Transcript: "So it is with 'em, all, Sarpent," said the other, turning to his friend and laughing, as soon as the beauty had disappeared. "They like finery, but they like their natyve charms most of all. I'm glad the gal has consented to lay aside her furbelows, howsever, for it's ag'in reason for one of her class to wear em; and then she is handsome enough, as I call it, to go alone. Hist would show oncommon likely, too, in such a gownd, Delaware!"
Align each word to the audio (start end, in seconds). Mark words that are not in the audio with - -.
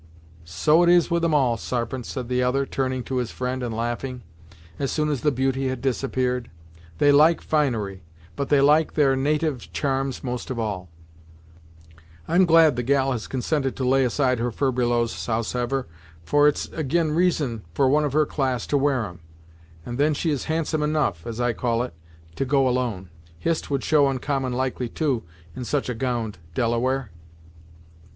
"So 0.45 0.81
it 0.81 0.89
is 0.89 1.11
with 1.11 1.23
'em, 1.23 1.35
all, 1.35 1.57
Sarpent," 1.57 2.07
said 2.07 2.27
the 2.27 2.41
other, 2.41 2.65
turning 2.65 3.03
to 3.03 3.17
his 3.17 3.29
friend 3.29 3.61
and 3.61 3.71
laughing, 3.77 4.23
as 4.79 4.91
soon 4.91 5.09
as 5.09 5.21
the 5.21 5.29
beauty 5.31 5.67
had 5.67 5.79
disappeared. 5.79 6.49
"They 6.97 7.11
like 7.11 7.39
finery, 7.39 8.01
but 8.35 8.49
they 8.49 8.61
like 8.61 8.95
their 8.95 9.15
natyve 9.15 9.71
charms 9.71 10.23
most 10.23 10.49
of 10.49 10.57
all. 10.57 10.89
I'm 12.27 12.45
glad 12.47 12.75
the 12.77 12.81
gal 12.81 13.11
has 13.11 13.27
consented 13.27 13.75
to 13.75 13.87
lay 13.87 14.03
aside 14.03 14.39
her 14.39 14.49
furbelows, 14.51 15.23
howsever, 15.27 15.85
for 16.23 16.47
it's 16.47 16.67
ag'in 16.73 17.11
reason 17.11 17.61
for 17.75 17.87
one 17.87 18.03
of 18.03 18.13
her 18.13 18.25
class 18.25 18.65
to 18.65 18.79
wear 18.79 19.05
em; 19.05 19.19
and 19.85 19.99
then 19.99 20.15
she 20.15 20.31
is 20.31 20.45
handsome 20.45 20.81
enough, 20.81 21.27
as 21.27 21.39
I 21.39 21.53
call 21.53 21.83
it, 21.83 21.93
to 22.37 22.43
go 22.43 22.67
alone. 22.67 23.09
Hist 23.37 23.69
would 23.69 23.83
show 23.83 24.07
oncommon 24.07 24.53
likely, 24.53 24.89
too, 24.89 25.21
in 25.55 25.63
such 25.63 25.89
a 25.89 25.93
gownd, 25.93 26.39
Delaware!" 26.55 27.11